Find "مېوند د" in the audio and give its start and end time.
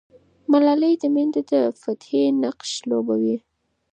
1.13-1.53